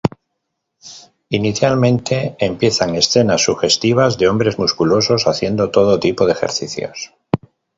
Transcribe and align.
Inicialmente 1.29 2.35
empiezan 2.39 2.95
escenas 2.95 3.43
sugestivas 3.43 4.17
de 4.17 4.29
hombres 4.29 4.57
musculosos 4.57 5.27
haciendo 5.27 5.69
todo 5.69 5.99
tipo 5.99 6.25
de 6.25 6.31
ejercicios. 6.31 7.13